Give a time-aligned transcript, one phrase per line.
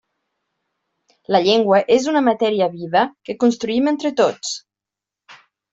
[1.35, 4.61] La llengua és una matèria viva que construïm entre tots.